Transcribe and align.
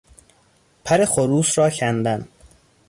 پر 0.85 1.05
خروس 1.05 1.57
را 1.57 1.69
کندن 1.69 2.27